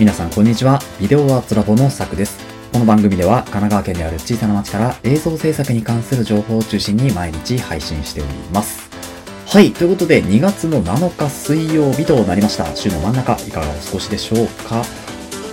[0.00, 0.78] 皆さんこんにちは。
[0.98, 2.38] ビデオアーツラボのさくです。
[2.72, 8.89] この番組では神奈川県にある小さな町から映像制作に関する情報を中心に毎日配信しております。
[9.50, 9.72] はい。
[9.72, 12.76] ということで、2月の7日水曜日となりました。
[12.76, 14.84] 週の真ん中、いかがお過ごしでしょうか？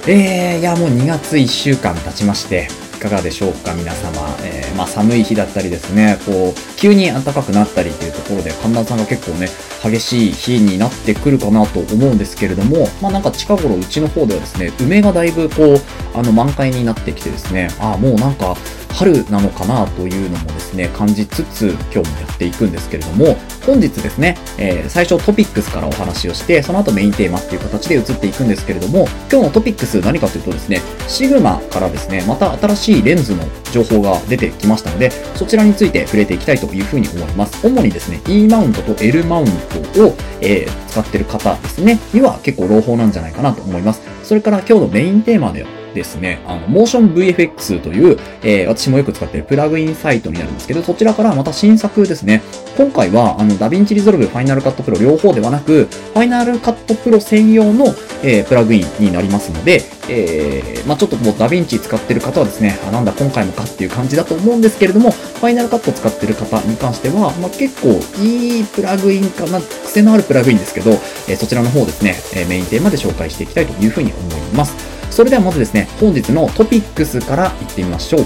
[0.08, 3.74] えー、いや、もう2月1週間経ちまして、いかがでしょうか？
[3.74, 4.22] 皆様。
[4.44, 9.48] えー、まあ寒い日だったりですね、こう、急に暖かくなったりっていうところで寒暖差が結構ね、
[9.84, 15.78] 激しい日になってくるかなと思うんですけれども、まあなんか近頃うちの方ではですね、梅がだいぶこう、
[16.14, 18.56] あの満開になってきてですね、ああ、もうなんか
[18.98, 37.68] 春なのかなというのもですね、感じつつ今日もやっていくんですけれども、本日ですね、えー、最初トピックスからお話をして、その後メインテーマっていう形で移っていくんですけれども、今日のトピックス何かというとですね、シグマからですね、また新しいレンズの情報が出てきましたので、そちらについて触れていきたいというふうに思います。
[37.68, 39.46] 主にですね、E マウントと L マウン
[39.94, 44.02] トを、えー、使ってる方ですね、には結構朗報なんじゃないかなと思います。
[44.24, 45.68] それから今日のメインテーマで
[45.98, 52.42] ですね、あの、 motionVFX という、えー、私もよく使ってるプラグインサイトになるんですけど、そちらからまた新作ですね。
[52.78, 57.88] 今回は、あの、 DaVinci Resolve、Final Cut Pro 両方ではなく、 Final Cut Pro 専用の、
[58.24, 67.90] えー、プラグインになりますので、えー、まあちょっともうダヴィンチ使ってる方はですね、あ、なんだ今回もかっていう感じだと思うんですけれども、 Final Cut 使ってる方に関しては、まあ結構
[68.24, 74.97] いいプラグインかな、癖のあるプラグインですけど、えー、そちらの方ですね、えメインテーマで紹介していきたいというふうに思います。
[75.10, 78.26] それではまずですね、本日のトピックスからいってみましょう。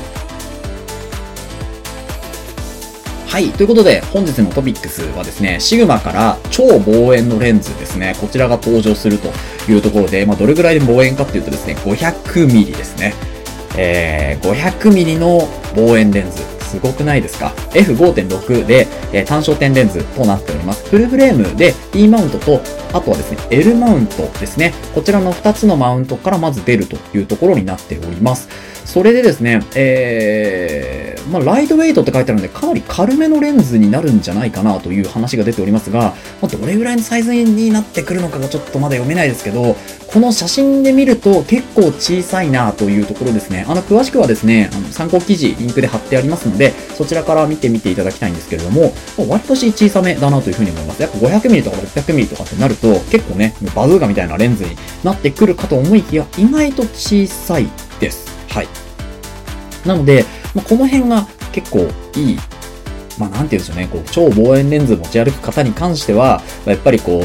[3.27, 3.49] はい。
[3.51, 9.31] ということで、本日のトピックスはですね、シグマから超望遠のレンズですね、こちらが登場すると
[9.71, 13.13] いうところで、まあ、どれぐらいで望遠かっていうとですね、500ミリですね。
[13.77, 16.60] えー、500ミリの望遠レンズ。
[16.71, 20.89] すごくないですか ?F5.6 で、えー、単焦点レンズとなっております。
[20.89, 22.61] フルフレームで E マウントと、
[22.93, 24.73] あとはですね、L マウントですね。
[24.95, 28.47] こちらの2つのマウントからまず出るというところになっております。
[28.85, 39.75] それでですね、えー、まあ、ライトウェイトって書いてあるので、かなり軽めのレンズになるんじゃないかなという話が出ておりますが、まあ、どれぐらいのサイズになってくるのかがちょっとまだ読めないですけど、
[40.07, 43.65] この写真で見ると結構小さいなというところですね。
[43.69, 48.93] あの、詳しくはですね、あの参考記事、リンクで貼ってありますので、そちらから見てみていただきたいんですけれども、
[49.29, 51.01] 割とし小さめだなというふうに思います。
[51.01, 54.71] やっぱ 500mm とか 600mm とかってなると、結構ね、バズーカみたいなレンズに
[55.03, 57.69] なってくるかと思いきや、意外と小さい
[58.01, 58.30] です。
[58.51, 58.67] はい。
[59.85, 62.37] なので、まあ、この辺が結構いい
[63.17, 67.23] まあ、なんて言うんでしょうね、こう、超望遠レンズ持ち歩く方に関しては、やっぱりこう、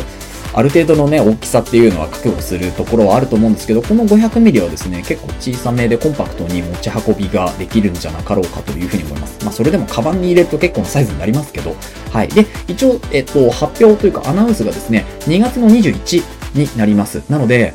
[0.53, 9.44] ある程度のね、大きさっていうのは確保するところはあると思うんですけど、この 500mm はですね、結構小さめでコンパクトに持ち運びができるんじゃなかろうかというふうに思います。
[9.44, 11.76] まあ、それでもカバンに入れると結構なサイズになりますけど、
[12.10, 12.28] はい。
[12.28, 16.22] で、一応、えっと、発表というかアナウンスがですね、2月の21
[16.54, 17.22] になります。
[17.28, 17.75] なので、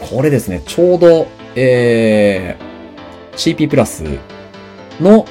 [0.00, 4.04] これですね、ちょうど、えー、CP プラス
[5.00, 5.26] の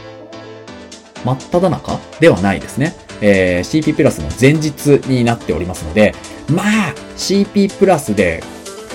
[1.23, 2.95] 真っ只中ではないですね。
[3.21, 6.13] えー、CP プラスの前日になっておりますので、
[6.49, 8.41] まあ、CP プラスで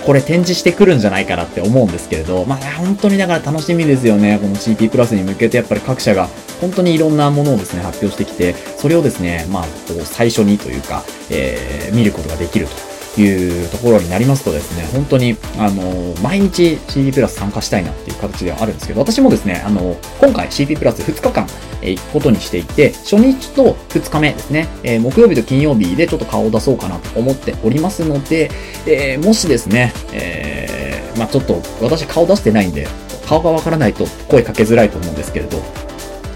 [0.06, 4.38] これ展示してくるんじゃないかなって思うんですけれど、まあ本当にだから楽しみですよね。
[4.40, 6.28] この CP プラスに向けてやっぱり各社が
[6.60, 21.46] 本当にいろんなものをですね、発表してきて、それをですね、まあ、こう最初にというか、えー、見ることができるというところになりますとですね、本当に、あの、毎日 CP プラス参加したいなっていう形ではあるんですけど、私もですね、あの、今回 CP プラス2日間、
[21.82, 28.50] え行くことにしていて、初日と2日目ですね、え、木曜日と金曜日でちょっと顔を出そうかなと思っておりますので、
[28.86, 32.88] えー、もしですね、えー、まあちょっと私顔出してないんで、
[33.28, 35.58] 顔がわからないと声かけづらいと思うんですけれど、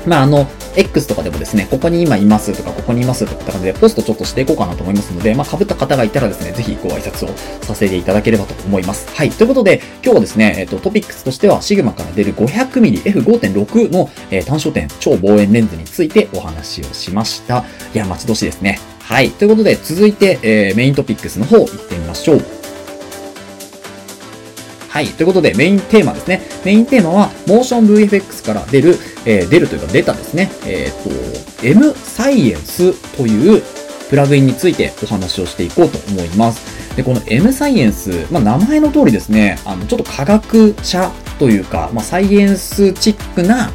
[0.07, 0.47] まああの、
[0.79, 9.09] X とかでもですね、ここに今いますとか、ここにいますとかって感じでポストちょっとしていこうかなと思いますので、まあ、被った方がいたらですね、ぜひご挨拶をさせていただければと思います。
[9.15, 9.31] はい。
[9.31, 17.65] ということで、今日はですね、えっ、と、トピックスとしては、シグマから出る 500mmF5.6 の、えー、単焦点超望遠レンズについてお話をしました。
[17.93, 18.79] いや、待ち遠しいですね。
[19.01, 19.31] はい。
[19.31, 22.58] ということで、続いて、えー、メイントピックスの方行ってみましょう。
[24.89, 25.09] はい。
[25.09, 26.43] ということで、メインテーマですね。
[26.65, 28.97] メインテーマは、モーション VFX から出る、
[29.27, 33.63] えー、出るというか出たですね、えっ、ー、と、M サイエンスという
[34.09, 36.97] プラグインについてお話をしていこうと思います。
[36.97, 43.71] で、この M サイエンス、まあ、名前の通りですね、あの、ちょっと科学者というか、まあ、サイエンスチックな、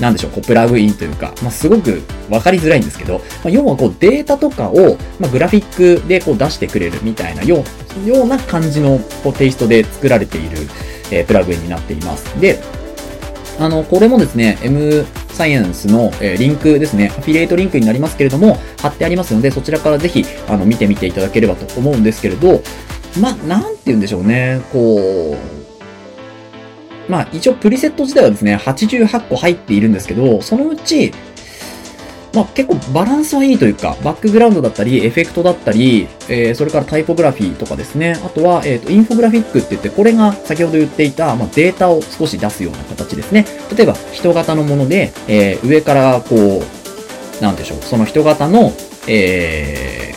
[0.00, 7.62] なんでしょう、こう、プラグインというか、まあ、すごく分かりづらいんですけど、まあ、要はこうデータとかを、まあ、グラフィックでこう出してくれるみたいなよ
[7.96, 10.58] うな感じのこうテイストで作られている、
[11.10, 12.40] えー、プラグインになっています。
[12.40, 12.58] で、
[13.58, 22.62] あの、これもですね、M サイエンスの、えー、リンクですね、アフィリエイトリンクになりますけれども、貼ってありますので、そちらからぜひ、あの、見てみていただければと思うんですけれど、
[23.20, 25.52] ま、なんて言うんでしょうね、こう、
[27.10, 31.12] まあ、一応プリセット自体はですね、88個入っているんですけど、そのうち、
[32.34, 38.18] まあ、結構バランスはいいというか、バックグラウンドだったり、エフェクトだったり、えー、それからタイポグラフィーとかですね。
[38.24, 43.44] あとは、えっ、ー、と、インフォグラフィックって言って、これが先ほど言っていた、まあ、データを少し出すような形ですね。
[43.76, 46.62] 例えば、人型のもので、えー、上からこ
[47.40, 48.72] う、なんでしょう、その人型の、
[49.08, 50.14] え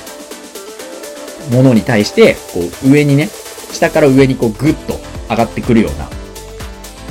[1.49, 3.27] ー、ものに対して、こう、上にね、
[3.73, 6.09] 下から上にこう、ぐっと上がってくるような、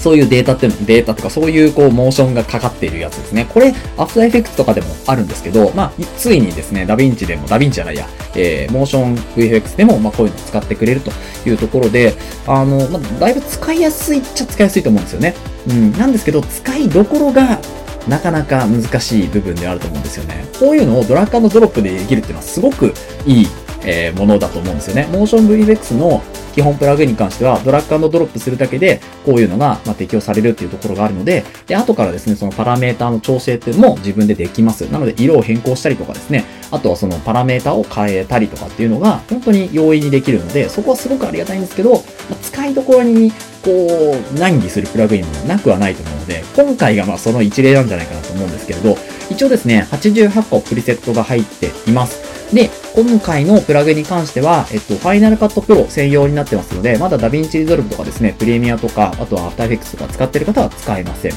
[0.05, 3.47] そういうデータって、データとかそういうこうモーションがかかっているやつですね。
[3.49, 11.11] これ、 After Effect とかでもあるんですけど、まあ、ついにですね、ダヴィンチでも、ダヴィンチじゃないや、えー、 motionVFX でも、まあ、こういうの使ってくれると
[11.49, 12.13] いうところで、
[12.47, 15.35] あの、まあ、だいぶ使いやすいっちゃ使いやすいと思うんですよね。
[15.71, 17.59] うん、なんですけど、使いどころが、
[18.07, 20.45] なかなか難しい部分ではあると思うんですよね。
[20.61, 22.93] こういうのをドラッグドロップでできるっていうのはすごく
[23.25, 23.49] いい、
[23.85, 25.09] えー、ものだと思うんですよね。
[25.13, 26.23] モーション VFX の
[26.55, 34.83] 基本プラグインに関しては、ドラッグドロップするだけで、こういうのが、ま適用されるっていうところがあるので、で、後からですね、そのパラメーターの調整っていうのも自分でできます。
[34.83, 41.95] なので、色を変更したりとかですね、あとはそのパラメータを変えたりとかっていうのが、本当に容易にできるので、そこはすごくありがたいんですけど、
[42.31, 43.33] ま使いどころに、
[43.65, 48.97] こう、難儀するプラグインもなくはないと思うので、今回がまあその一例なんじゃないかなと思うんですけれど、
[49.29, 52.23] 一応ですね、88個プリセットが入っています。
[52.55, 61.33] で、今回のプラグインに関しては、えっと、 Final Cut Pro 専用になってますので、まだ DaVinci Resolve とかですね、プレミアとか、あとは After Effects とか使ってる方は使えません。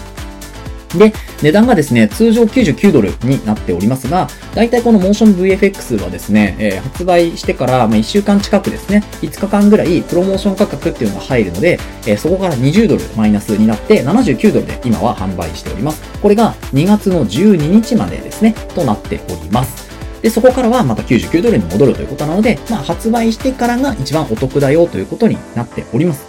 [0.96, 16.04] で、値段がですね、通常99ドルになっておりますが、大体このモーション VFX はですね、えー、発売してから、ま、1週間近くですね、5日間ぐらいプロモーション価格っていうのが入るので、えー、そこから20ドルマイナスになって79ドルで今は販売しております。
[16.22, 19.87] これが2月の12日までですね、となっております。
[20.28, 26.26] で、そこからはまた99ドルに戻るということなので、まあ、発売してからが一番お得だよということになっております。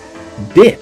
[0.54, 0.78] で、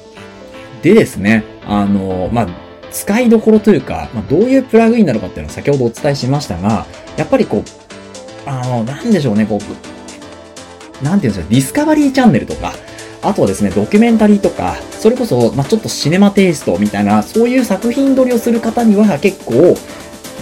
[0.83, 2.49] でですね、あの、まあ、
[2.93, 6.85] 使いどころというか、まあ、どういうプラグインなのかっていうのを先ほどお伝えしましたが、
[7.17, 12.75] やっぱりこう、あの、なんでしょうね、こう、なんていうんですか、ディスカバリーチャンネルとか、
[13.23, 19.75] あとはですね、ドキュメンタリーとか、それこそ、まあ、ちょっとシネマテイストみたいな、そういう作品撮りをする方には結構、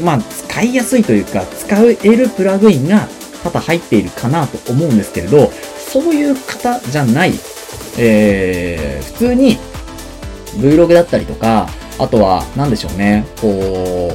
[0.03, 0.21] まあ、
[0.55, 3.09] 使いやすいというか、使えるプラグインが
[3.43, 7.33] 多々入っているかなと思うんですけれど、そういう方じゃない、
[7.99, 9.59] えー、普通に
[10.59, 11.69] Vlog だったりとか、
[11.99, 14.13] あとは、なんでしょうね、こ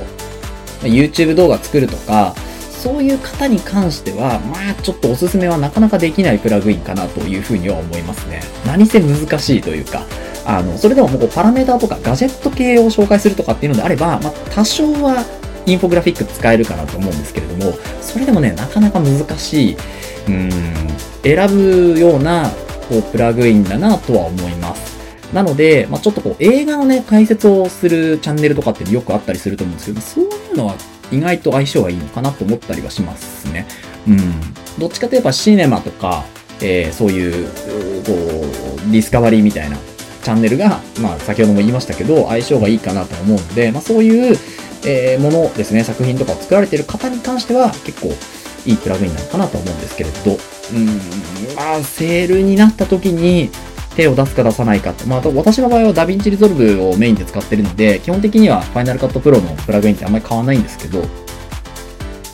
[0.81, 2.33] う、YouTube 動画作るとか、
[2.71, 8.39] そういう方に関しては、まあちょっとおすすめはなかなかできないプラグインかなというふうには思いますね。
[8.65, 10.05] 何せ難しいというか、
[10.45, 15.38] あの、それでももうパラメーターとかガジェット系を紹介するとかっていうのであれば、まあ多少は
[15.69, 19.77] インフォグラフィック使えるかなと思うんですけれども、それでもね、なかなか難しい、
[20.27, 20.49] うん、
[21.23, 21.47] 選
[21.93, 22.49] ぶような、
[22.89, 24.97] こう、プラグインだなとは思います。
[25.33, 30.75] なので、まあ、ちょっとこう、映画のね、解説をするチャンネルとかってよくあったりすると思うんですけど、そういうのは
[31.11, 33.67] 意外と相性がいいのかなと思ったりはしますね。
[34.07, 34.19] うん。
[34.79, 36.25] どっちかといえばシネマとか、
[36.61, 37.47] えー、そういう、
[38.05, 38.13] こ
[38.87, 39.77] う、ディスカバリーみたいな
[40.23, 44.37] チャンネルが、まあ、先ほども言いましたけど、相性がいいかなと思うので、まあ、そういう、
[44.85, 48.13] えー、ものですね、作品とかを作られている方に関しては結構
[48.65, 53.49] いいプラグインなのかなと思うんですけれど、うん、まあ、セールになった時に
[53.95, 61.03] 手を出すか出さないかって、まあ、私の場合は DaVinci Resolve をメインで使ってるので、基本的には Final Cut Pro のプラグインってあんまり変わないんですけど、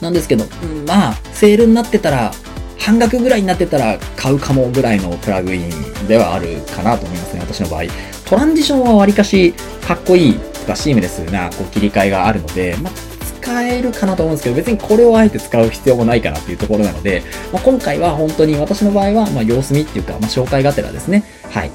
[0.01, 2.31] なんですけど、うん、まあ、セールになってたら、
[2.79, 7.83] 半額ぐらいになってたら買うかもぐらいのプラグインではあるかなと思いますね、私の場合。
[8.29, 9.53] トランジションはわりかし
[9.87, 12.93] かっこいいかシームレスなこう切り替えがあるので、まあ、
[13.41, 21.71] 使えるかなと思うんですけど、別にこれをあえて使う必要もないかなっていうところなので、まあ、今回は本当に私の場合は、ま、様子見っていうか、ま、紹介がてらですね、はい、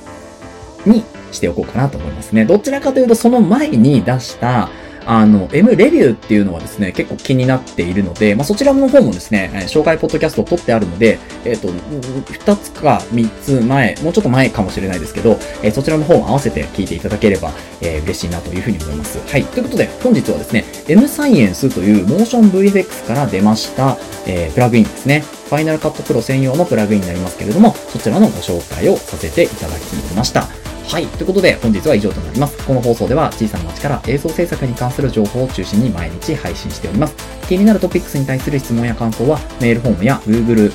[0.86, 2.44] にしておこうかなと思いますね。
[2.44, 4.68] どちらかというと、その前に出した、
[5.06, 19.18] あの、M レビューっていうのはですね、結構気になっているので、まあ、そちらの方もですね、紹介ポッドキャストを撮ってあるので、えっ、ー、と、2つか3つ前、もうちょっと前かもしれないですけど、えー、そちらの方を合わせて聞いていただければ、えー、嬉しいなというふうに思います。
[19.26, 19.44] はい。
[19.44, 25.24] ということで、本日はですね、M サイエンスというモーション VFX から出ました、え、プラグインですね。
[25.48, 30.59] ファイナルカットプロ専用のプラグインになりますけれども、そちらのご紹介をさせていただきました。
[30.90, 31.06] はい。
[31.06, 32.66] ということで、本日は以上となります。
[32.66, 37.14] この放送では、小さな町から映像制作に関する情報を中心に毎日配信しております。
[37.48, 40.72] 気になるトピックスに対する質問や感想は、メールフォームや Google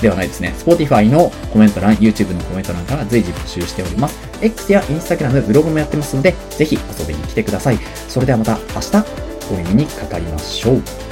[0.00, 0.54] ではないですね。
[0.56, 4.16] Spotify のコメント欄、YouTube のコメント欄から随時募集しております。
[4.40, 7.80] X や Instagram、ブログもやってますので、ぜひ遊びに来てください。
[8.08, 9.04] それではまた明日、
[9.52, 11.07] お耳にかかりましょう。